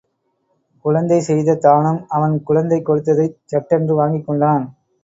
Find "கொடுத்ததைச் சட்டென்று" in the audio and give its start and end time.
2.81-3.95